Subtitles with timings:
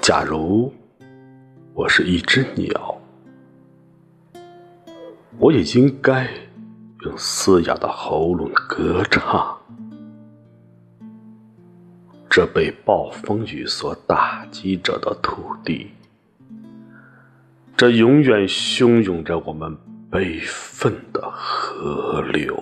[0.00, 0.72] 假如
[1.74, 2.98] 我是一只鸟，
[5.38, 6.28] 我也应该
[7.02, 9.56] 用嘶哑的喉咙歌唱。
[12.28, 15.92] 这被暴风雨所打击着的土地，
[17.82, 19.76] 这永远汹涌着我们
[20.08, 22.56] 悲愤的河流。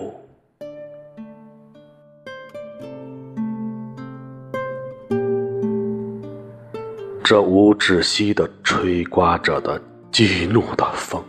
[7.23, 9.79] 这无止息的吹刮着的
[10.11, 11.23] 激怒的风，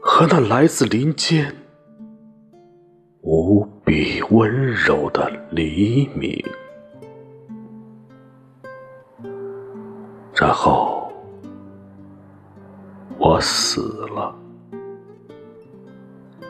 [0.00, 1.52] 和那来自林间
[3.22, 6.40] 无比温柔的黎明，
[10.36, 10.97] 然后
[13.18, 14.34] 我死了，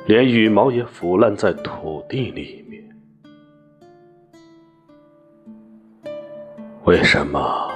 [0.06, 2.84] 连羽毛也腐烂在土地里面。
[6.84, 7.70] 为什么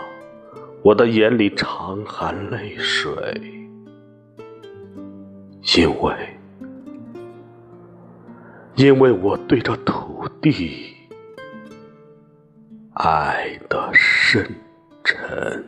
[0.83, 3.19] 我的眼里常含泪水？
[5.77, 6.15] 因为，
[8.77, 10.95] 因为我对这土地
[12.95, 14.47] 爱的深
[15.03, 15.65] 沉。